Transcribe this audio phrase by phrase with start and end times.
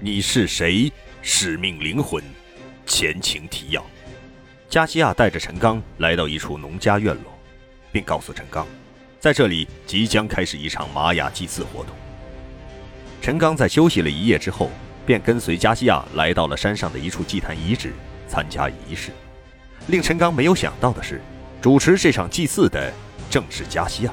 [0.00, 0.92] 你是谁？
[1.22, 2.22] 使命灵魂，
[2.86, 3.84] 前情提要。
[4.70, 7.36] 加西亚带着陈刚来到一处农家院落，
[7.90, 8.64] 并告诉陈刚，
[9.18, 11.92] 在这里即将开始一场玛雅祭祀活动。
[13.20, 14.70] 陈刚在休息了一夜之后，
[15.04, 17.92] 便跟随加西亚来到了山上的一处祭坛遗址
[18.28, 19.10] 参加仪式。
[19.88, 21.20] 令陈刚没有想到的是，
[21.60, 22.92] 主持这场祭祀的
[23.28, 24.12] 正是加西亚。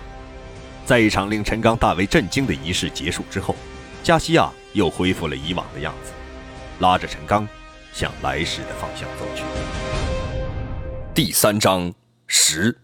[0.84, 3.56] 在一场令陈刚大为震惊的仪式结束之后，
[4.02, 6.12] 加西亚又恢复了以往的样子，
[6.80, 7.48] 拉着陈刚
[7.94, 9.44] 向来时的方向走去。
[11.14, 11.92] 第三章
[12.28, 12.78] 十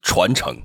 [0.00, 0.56] 传承。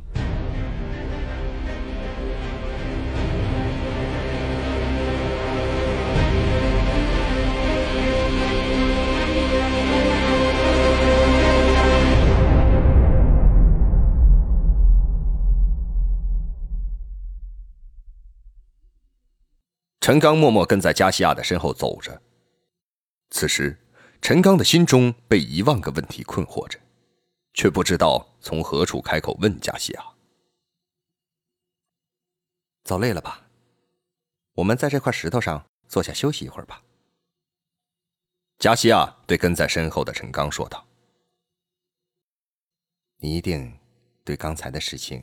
[20.08, 22.22] 陈刚默默跟在加西亚的身后走着。
[23.30, 23.78] 此时，
[24.22, 26.80] 陈刚的心中被一万个问题困惑着，
[27.54, 30.06] 却不知道从何处开口问加西亚
[32.88, 33.50] ：“走累了吧？
[34.54, 36.82] 我们在这块石头上坐下休息一会儿吧。”
[38.60, 40.88] 加西亚对跟在身后的陈刚说道
[43.20, 43.78] ：“你一定
[44.24, 45.22] 对刚才的事情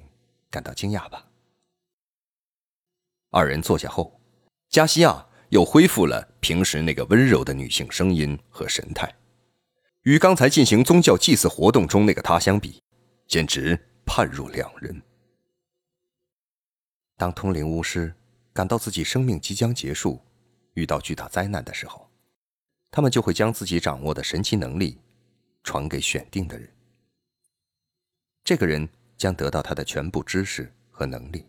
[0.51, 1.27] 感到惊讶吧？”
[3.33, 4.21] 二人坐下后。
[4.75, 9.15] 加西亚又恢复了平时那个温柔的女性声音和神态，
[10.03, 12.83] 与刚才进行宗教祭祀活动中那个她相比，
[13.29, 15.01] 简直判若两人。
[17.17, 18.13] 当通灵巫师
[18.53, 20.21] 感到自己生命即将结束，
[20.73, 22.11] 遇到巨大灾难的时候，
[22.91, 24.99] 他们就会将自己掌握的神奇能力
[25.63, 26.69] 传给选定的人，
[28.43, 31.47] 这个人将得到他的全部知识和能力。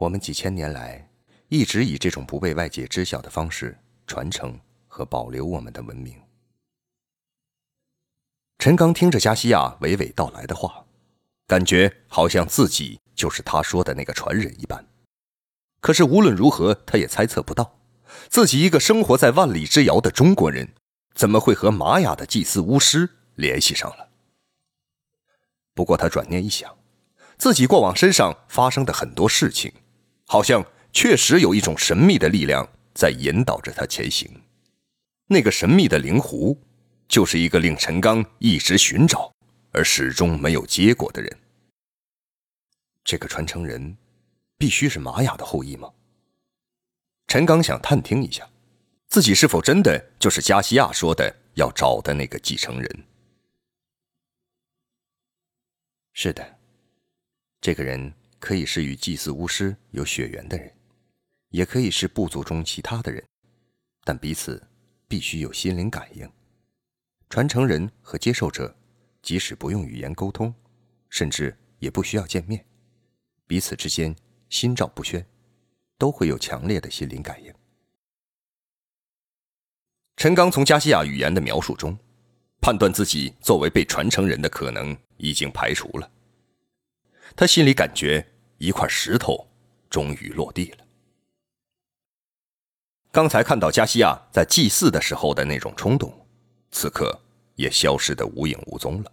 [0.00, 1.10] 我们几千年来
[1.48, 6.18] 一直以这种不被外界知晓的方式传承和保留我们的文明。
[8.58, 10.86] 陈刚听着加西亚娓娓道来的话，
[11.46, 14.86] 感觉好像自己就是他说的那个传人一般。
[15.82, 17.78] 可是无论如何，他也猜测不到，
[18.30, 20.72] 自己一个生活在万里之遥的中国人，
[21.14, 24.08] 怎么会和玛雅的祭祀巫师联系上了。
[25.74, 26.78] 不过他转念一想，
[27.36, 29.70] 自己过往身上发生的很多事情。
[30.30, 32.64] 好像确实有一种神秘的力量
[32.94, 34.30] 在引导着他前行。
[35.26, 36.56] 那个神秘的灵狐，
[37.08, 39.34] 就是一个令陈刚一直寻找
[39.72, 41.36] 而始终没有结果的人。
[43.02, 43.96] 这个传承人，
[44.56, 45.90] 必须是玛雅的后裔吗？
[47.26, 48.48] 陈刚想探听一下，
[49.08, 53.04] 自己是否真的就是加西亚说的要找的那个继承人。
[56.12, 56.56] 是的，
[57.60, 58.14] 这个人。
[58.40, 60.74] 可以是与祭祀巫师有血缘的人，
[61.50, 63.22] 也可以是部族中其他的人，
[64.02, 64.66] 但彼此
[65.06, 66.28] 必须有心灵感应。
[67.28, 68.74] 传承人和接受者，
[69.22, 70.52] 即使不用语言沟通，
[71.10, 72.64] 甚至也不需要见面，
[73.46, 74.16] 彼此之间
[74.48, 75.24] 心照不宣，
[75.98, 77.54] 都会有强烈的心灵感应。
[80.16, 81.96] 陈刚从加西亚语言的描述中，
[82.60, 86.10] 判断自己作为被传承人的可能已经排除了。
[87.36, 88.26] 他心里感觉
[88.58, 89.48] 一块石头
[89.88, 90.86] 终于落地了。
[93.12, 96.26] 刚才看到加西亚在祭祀的时候的那种冲动，
[96.70, 97.20] 此刻
[97.56, 99.12] 也消失的无影无踪了。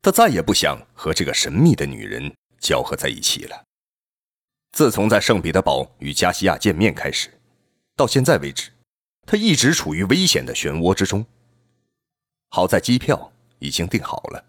[0.00, 3.64] 他再也不想和这个神秘的女人交合在一起了。
[4.72, 7.40] 自从在圣彼得堡与加西亚见面开始，
[7.94, 8.70] 到现在为止，
[9.26, 11.26] 他一直处于危险的漩涡之中。
[12.50, 14.44] 好在机票已经订好了，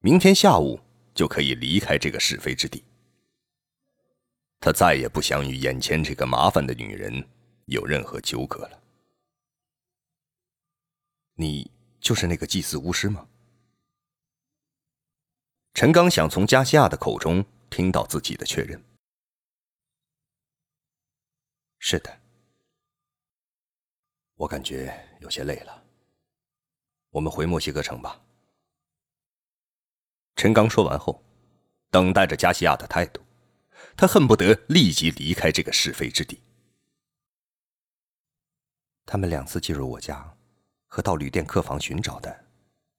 [0.00, 0.80] 明天下午。
[1.16, 2.84] 就可以离开这个是非之地。
[4.60, 7.26] 他再也不想与眼前这个麻烦的女人
[7.64, 8.82] 有任何纠葛了。
[11.34, 13.26] 你就是那个祭祀巫师吗？
[15.74, 18.82] 陈刚想从加西亚的口中听到自己的确认。
[21.78, 22.20] 是的，
[24.34, 25.84] 我感觉有些累了。
[27.10, 28.25] 我们回墨西哥城吧。
[30.36, 31.24] 陈刚说完后，
[31.90, 33.20] 等待着加西亚的态度。
[33.96, 36.38] 他恨不得立即离开这个是非之地。
[39.06, 40.36] 他们两次进入我家，
[40.86, 42.44] 和到旅店客房寻找的，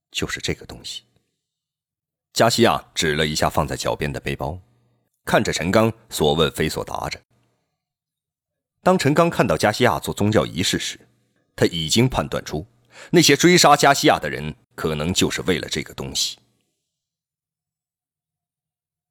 [0.09, 1.03] 就是这个东西。
[2.33, 4.59] 加西亚指了一下放在脚边的背包，
[5.23, 7.21] 看着陈刚，所问非所答着。
[8.81, 10.99] 当陈刚看到加西亚做宗教仪式时，
[11.55, 12.65] 他已经判断出，
[13.11, 16.39] 那些追杀加西亚的人，可能就是为了这个东西。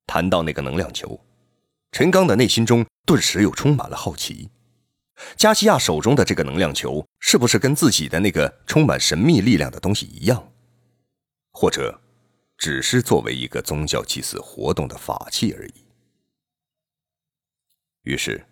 [0.06, 1.20] 谈到那个能量球，
[1.92, 4.48] 陈刚的内心中顿时又充满了好奇，
[5.36, 10.52] 加西亚手中的这个能量球是不是跟自己的那个充满神秘力量的东西一样，
[11.52, 12.00] 或者
[12.56, 15.74] 只是作为一个宗教祭祀活动的法器而已？
[18.02, 18.46] 于是，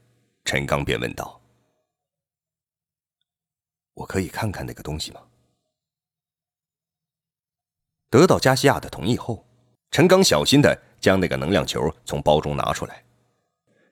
[0.45, 1.41] 陈刚便问道
[3.95, 5.21] ：“我可以看看那个东西吗？”
[8.11, 9.47] 得到加西亚的同意后，
[9.91, 13.05] 陈刚小心的将那个能量球从包中拿出来，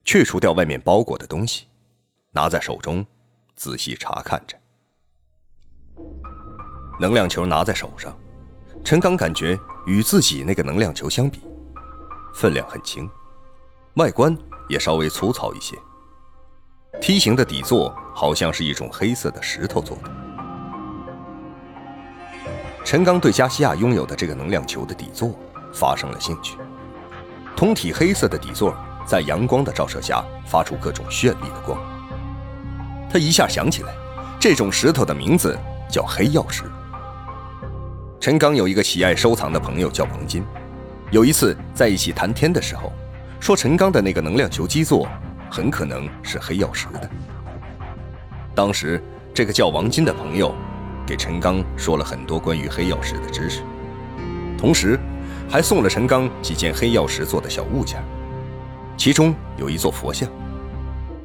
[0.02, 1.66] 去除掉外面包裹的东西。
[2.30, 3.04] 拿在手中，
[3.54, 4.56] 仔细查看着。
[6.98, 8.18] 能量球拿在手上，
[8.82, 11.42] 陈刚感觉与自己那个能量球相比，
[12.34, 13.06] 分量很轻，
[13.96, 14.34] 外观
[14.66, 15.76] 也稍微粗糙一些。
[16.98, 20.10] 梯形的底座好像是一种黑色的石头做的。
[22.86, 25.38] 陈刚对加西亚拥有的这个能量球的底座
[25.74, 26.56] 发生了兴趣。
[27.56, 28.75] 通体黑色的底座，
[29.06, 31.78] 在阳光的照射下，发出各种绚丽的光。
[33.10, 33.93] 他一下想起来，
[34.40, 35.58] 这种石头的名字
[35.88, 36.64] 叫黑曜石。
[38.19, 40.44] 陈刚有一个喜爱收藏的朋友叫王金，
[41.10, 42.93] 有一次在一起谈天的时候，
[43.38, 45.08] 说陈刚的那个能量球基座
[45.50, 47.10] 很可能是黑曜石的。
[48.55, 49.02] 当时
[49.34, 50.55] 这个叫王金的朋友
[51.06, 53.62] 给陈刚说了很多关于黑曜石的知识，
[54.56, 54.98] 同时
[55.48, 58.02] 还送了陈刚几件黑曜石做的小物件，
[58.96, 60.28] 其中有一座佛像。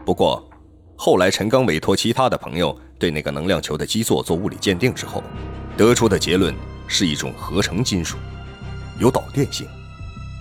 [0.06, 0.44] 不过。
[1.00, 5.22] 后来，陈刚委托其他的朋友对那个能量球的基座做物理鉴定之后，
[5.78, 6.52] 得出的结论
[6.88, 8.18] 是一种合成金属，
[9.00, 9.68] 有导电性，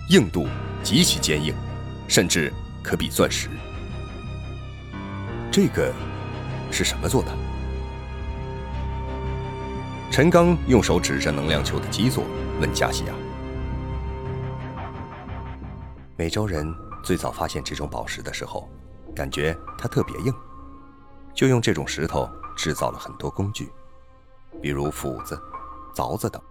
[0.08, 0.49] 硬度
[0.82, 1.55] 极其坚硬，
[2.08, 2.50] 甚至
[2.82, 3.50] 可比钻石。
[5.52, 5.93] 这个
[6.70, 7.29] 是什么做的？
[10.11, 12.25] 陈刚用手指着能量球的基座，
[12.62, 13.12] 问加西亚
[16.17, 18.69] ：“美洲人最早发现这种宝石的时候。”
[19.15, 20.35] 感觉它特别硬，
[21.33, 23.73] 就用这种石头制造了很多工具，
[24.61, 25.41] 比如斧子、
[25.95, 26.43] 凿子等，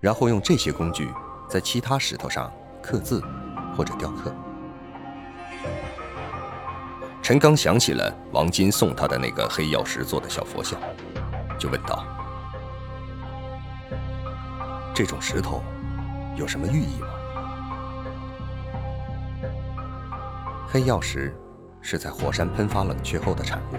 [0.00, 1.08] 然后用这些工具
[1.48, 2.52] 在其他石头上
[2.82, 3.22] 刻字
[3.76, 4.34] 或者雕刻。
[7.22, 10.80] 陈刚想起了王金送他的那个黑曜石做的小佛像，
[11.56, 12.04] 就问道
[14.92, 15.62] ：“这种石头
[16.34, 17.06] 有什么寓意吗？”
[20.72, 21.30] 黑曜石。
[21.84, 23.76] 是在火山喷发冷却后的产物，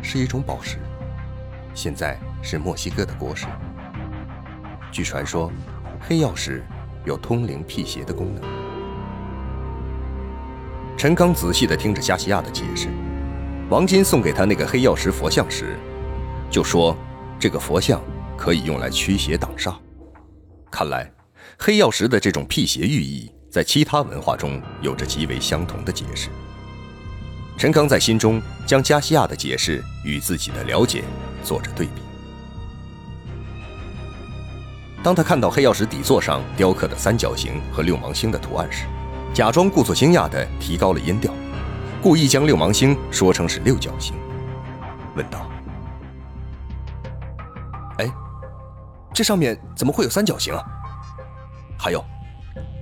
[0.00, 0.78] 是一种宝石，
[1.74, 3.46] 现在是墨西哥的国石。
[4.92, 5.52] 据传说，
[6.00, 6.64] 黑曜石
[7.04, 8.42] 有通灵辟邪的功能。
[10.96, 12.88] 陈刚仔细地听着加西亚的解释，
[13.68, 15.76] 王金送给他那个黑曜石佛像时，
[16.48, 16.96] 就说
[17.36, 18.00] 这个佛像
[18.38, 19.74] 可以用来驱邪挡煞。
[20.70, 21.12] 看来，
[21.58, 26.30] 黑曜石的这种辟邪寓意，在其他文化中有着极为相同的解释。
[27.58, 31.04] 陈刚在心中将加西亚的解释与自己的了解
[31.44, 32.00] 做着对比。
[35.02, 38.86] 当他看到黑曜石底座上雕刻的三角形和六芒星的图案时，
[39.34, 41.30] 假装故作惊讶地提高了音调，
[42.00, 44.14] 故意将六芒星说成是六角星，
[45.14, 45.46] 问道
[47.98, 48.10] ：“哎，
[49.12, 50.64] 这上面怎么会有三角形啊？
[51.78, 52.02] 还有，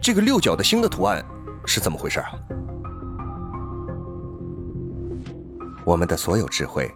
[0.02, 1.22] 这个六角的星的图案
[1.66, 2.30] 是怎么回事啊？”
[5.84, 6.90] 我们的所有智慧，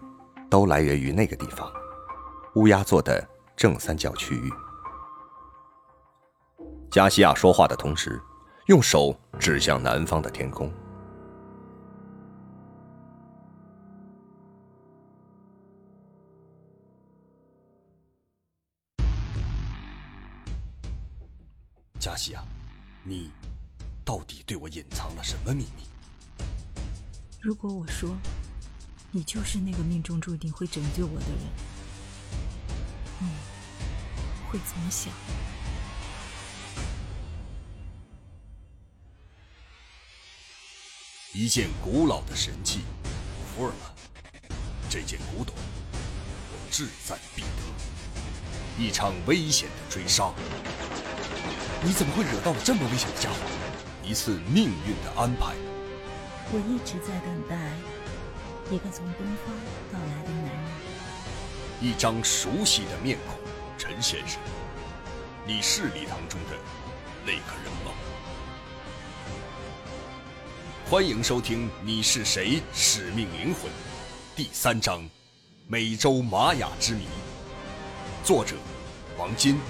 [0.49, 1.71] 都来源于那个地方——
[2.57, 4.51] 乌鸦座的正三角区域。
[6.91, 8.21] 加西亚说话的同时，
[8.69, 10.73] 用手指向南方的天空。
[21.99, 22.41] 加西亚，
[23.07, 23.31] 你
[24.05, 25.85] 到底对我隐藏了什么秘密？
[27.41, 28.17] 如果我说……
[29.17, 31.39] 你就是那个命中注定会拯救我的人，
[33.21, 33.29] 你
[34.51, 35.13] 会怎么想？
[41.33, 42.81] 一件古老的神器，
[43.55, 43.93] 福尔曼，
[44.91, 48.83] 这件古董我志在必得。
[48.83, 50.35] 一场危险的追杀，
[51.87, 53.37] 你怎么会惹到了这么危险的家伙？
[54.03, 55.53] 一次命运的安排。
[56.51, 57.57] 我一直在等待。
[58.71, 59.55] 一个从东方
[59.93, 60.65] 到来的男人，
[61.83, 63.37] 一张熟悉的面孔，
[63.77, 64.41] 陈先生，
[65.47, 66.57] 你是礼堂中的
[67.27, 67.93] 那个人吗？
[70.89, 72.63] 欢迎收听《你是谁？
[72.73, 73.71] 使命灵魂》
[74.35, 75.03] 第三章
[75.67, 77.03] 《美洲玛雅之谜》，
[78.27, 78.57] 作者
[79.19, 79.61] 王金，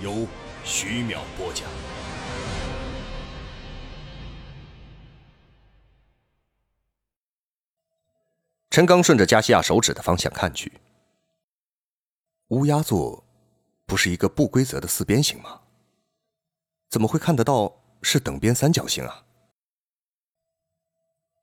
[0.00, 0.26] 由
[0.64, 1.68] 徐淼播讲。
[8.70, 10.80] 陈刚顺着加西亚手指的方向看去，
[12.48, 13.22] 乌鸦座
[13.86, 15.60] 不是一个不规则的四边形吗？
[16.88, 19.24] 怎么会看得到是等边三角形啊？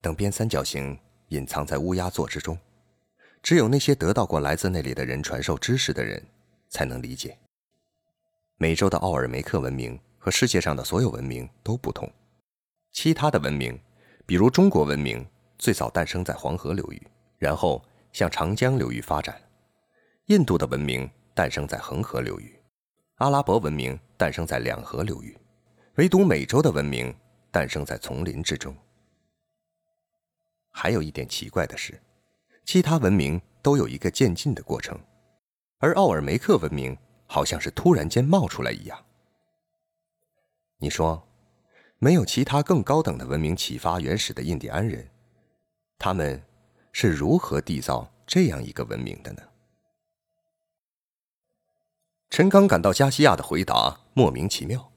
[0.02, 2.58] 等边三角形隐藏在乌鸦座之中，
[3.44, 6.26] 只有那些得到过来自那里的人传授知识的人
[6.70, 7.38] 才能理解。
[8.62, 12.08] 美洲的奥尔梅克文明和世界上的所有文明都不同。
[12.92, 13.76] 其他的文明，
[14.24, 15.28] 比如中国文明，
[15.58, 17.02] 最早诞生在黄河流域，
[17.40, 19.34] 然后向长江流域发展；
[20.28, 22.56] 印度的文明诞生在恒河流域，
[23.16, 25.36] 阿拉伯文明诞生在两河流域，
[25.96, 27.12] 唯独美洲的文明
[27.50, 28.78] 诞生在丛林之中。
[30.70, 32.00] 还有一点奇怪的是，
[32.64, 35.00] 其他文明都有一个渐进的过程，
[35.80, 36.96] 而奥尔梅克文明。
[37.32, 39.06] 好像是突然间冒出来一样。
[40.80, 41.26] 你说，
[41.98, 45.10] 没有其他更高等的文明启发原始的印第安人，
[45.98, 46.44] 他们
[46.92, 49.44] 是如何缔造这样一个文明的呢？
[52.30, 54.92] 陈刚感到加西亚的回答莫名其妙，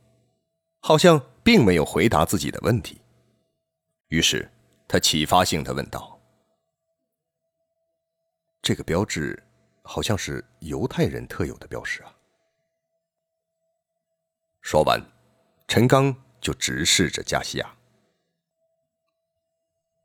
[0.80, 3.00] 好像并没有回答自己的问题。
[4.08, 4.50] 于是
[4.88, 6.18] 他启发性的问道
[8.60, 9.40] ：“这个标志
[9.82, 12.10] 好像是犹太人特有的标识啊？”
[14.64, 14.98] 说完，
[15.68, 17.70] 陈刚就直视着加西亚。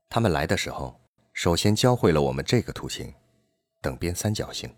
[0.10, 1.00] 他们来的时候，
[1.32, 3.13] 首先教会了我们这个图形——
[3.80, 4.70] 等边三角形。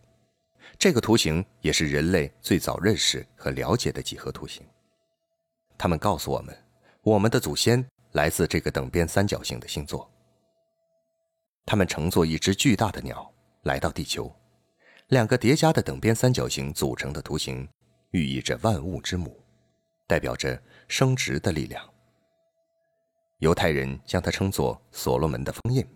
[0.78, 4.64] 这个图形也是人类最早认识和了解的几何图形。
[5.80, 6.56] 他们告诉我们，
[7.02, 10.08] 我们的祖先来自这个等边三角形的星座。
[11.66, 13.34] 他们乘坐一只巨大的鸟
[13.64, 14.32] 来到地球，
[15.08, 17.68] 两个叠加的等边三角形组成的图形，
[18.12, 19.41] 寓意着万物之母。
[20.12, 21.82] 代表着生殖的力量。
[23.38, 25.88] 犹太人将它称作所罗门的封印，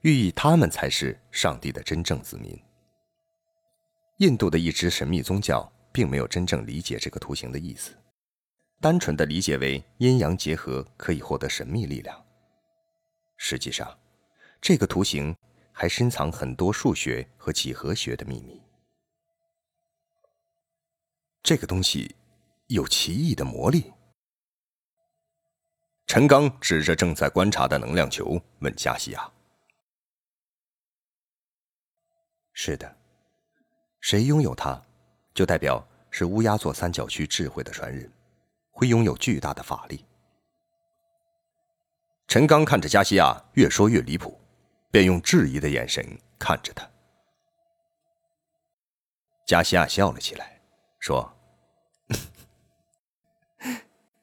[0.00, 2.60] 寓意他们才是上帝的真正子民。
[4.18, 7.96] 印度的一支神秘宗教并没有真正理解这个图形的意思，
[8.80, 12.26] 单纯的理解为阴阳结合可以获得神秘力量。
[13.36, 13.96] 实际上，
[14.60, 15.32] 这个图形
[15.70, 18.60] 还深藏很多数学和几何学的秘密。
[21.40, 22.16] 这个东西。
[22.68, 23.92] 有奇异的魔力。
[26.06, 29.30] 陈刚指着正在观察的能量球问加西亚
[32.52, 32.96] ：“是的，
[34.00, 34.80] 谁拥有它，
[35.34, 38.10] 就代表是乌鸦座三角区智慧的传人，
[38.70, 40.04] 会拥有巨大的法力。”
[42.28, 44.40] 陈刚看着加西亚越说越离谱，
[44.90, 46.04] 便用质疑的眼神
[46.38, 46.88] 看着他。
[49.46, 50.60] 加西亚笑了起来，
[50.98, 51.30] 说。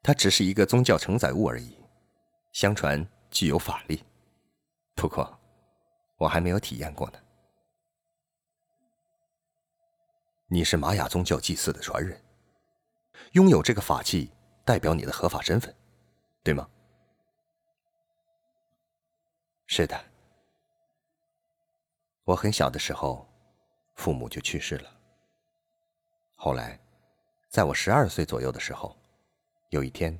[0.03, 1.77] 它只是一个宗教承载物而已，
[2.53, 4.03] 相传具有法力，
[4.95, 5.39] 不过
[6.17, 7.19] 我还没有体验过呢。
[10.47, 12.19] 你是玛雅宗教祭祀的传人，
[13.33, 14.31] 拥有这个法器
[14.65, 15.73] 代表你的合法身份，
[16.43, 16.67] 对吗？
[19.67, 20.03] 是的。
[22.23, 23.27] 我很小的时候，
[23.93, 24.91] 父母就去世了。
[26.35, 26.79] 后来，
[27.49, 28.97] 在我十二岁左右的时候。
[29.71, 30.19] 有一天，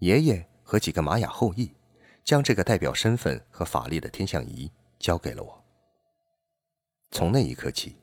[0.00, 1.74] 爷爷和几个玛雅后裔
[2.22, 5.64] 将这个代表身份和法力的天象仪交给了我。
[7.10, 7.96] 从那一刻起，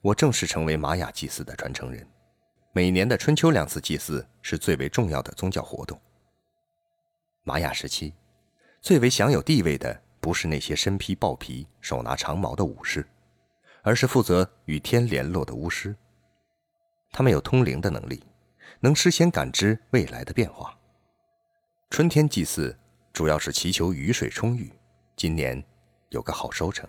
[0.00, 2.04] 我正式成为玛雅祭祀的传承人。
[2.72, 5.96] 每年的春秋两次祭祀是最为重要的宗教活动。
[7.44, 8.12] 玛雅时期，
[8.80, 13.06] 最为享有地位的不是那些身披豹皮、手拿长矛的武士，
[13.82, 15.94] 而是负责与天联络的巫师。
[17.12, 18.24] 他们有通灵的能力。
[18.86, 20.78] 能事先感知未来的变化。
[21.90, 22.78] 春天祭祀
[23.12, 24.72] 主要是祈求雨水充裕，
[25.16, 25.60] 今年
[26.10, 26.88] 有个好收成。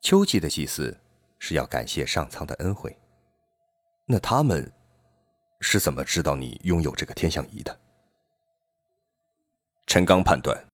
[0.00, 0.98] 秋季的祭祀
[1.38, 2.96] 是要感谢上苍的恩惠。
[4.06, 4.72] 那他们
[5.60, 7.78] 是怎么知道你拥有这个天象仪的？
[9.86, 10.64] 陈刚判断，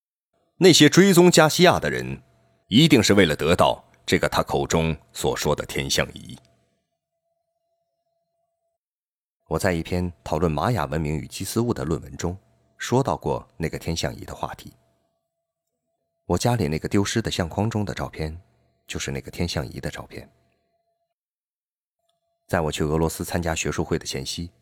[0.58, 2.22] 那些追踪加西亚的人，
[2.68, 6.38] 一定是为了得到这个他口中所说的天象仪。
[9.50, 12.38] 我在一篇讨论玛雅文明与祭祀物的论文中，
[12.78, 14.72] 说到过那个天象仪的话题。
[16.24, 18.40] 我家里那个丢失的相框中的照片，
[18.86, 20.30] 就是那个天象仪的照片。
[22.46, 24.52] 在我去俄罗斯参加学术会的前夕，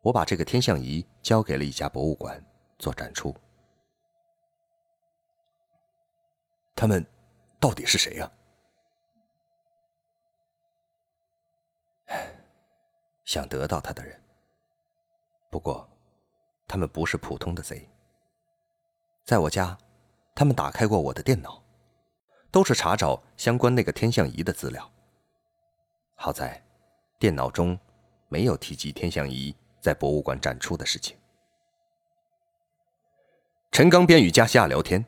[0.00, 2.44] 我把这个天象仪交给了一家博物馆
[2.76, 3.32] 做展出。
[6.74, 7.06] 他们
[7.60, 8.28] 到底是谁呀？
[13.24, 14.20] 想得到他的人。
[15.54, 15.88] 不过，
[16.66, 17.88] 他们不是普通的贼。
[19.22, 19.78] 在我家，
[20.34, 21.62] 他们打开过我的电脑，
[22.50, 24.90] 都是查找相关那个天象仪的资料。
[26.16, 26.60] 好在，
[27.20, 27.78] 电脑中
[28.28, 31.16] 没有提及天象仪在博物馆展出的事情。
[33.70, 35.06] 陈刚边与加西亚聊天，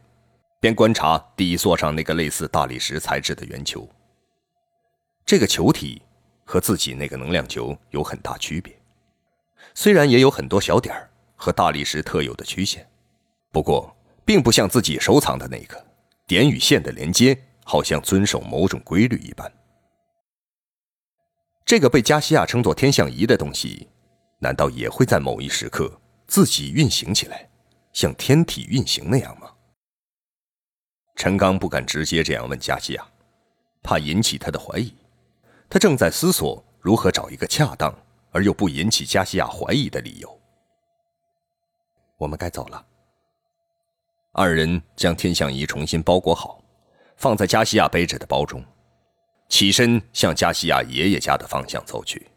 [0.61, 3.88] 边观察底座上那个类似大理石材质的圆球。
[5.25, 6.00] 这个球体
[6.45, 8.81] 和自己那个能量球有很大区别，
[9.75, 12.88] 虽然也有很多小点儿和大理石特有的曲线，
[13.50, 15.87] 不过并不像自己收藏的那个
[16.26, 19.52] 点与线的连接，好像遵守某种规律一般。
[21.64, 23.88] 这个被加西亚称作天象仪的东西，
[24.38, 27.49] 难道也会在某一时刻自己运行起来？
[27.92, 29.50] 像天体运行那样吗？
[31.16, 33.06] 陈刚不敢直接这样问加西亚，
[33.82, 34.94] 怕引起他的怀疑。
[35.68, 37.92] 他正在思索如何找一个恰当
[38.37, 40.40] 而又不引起加西亚怀疑的理由。
[42.19, 42.85] 我们该走了。
[44.33, 46.62] 二人将天象仪重新包裹好，
[47.16, 48.62] 放在加西亚背着的包中，
[49.49, 52.31] 起身向加西亚爷爷家的方向走去。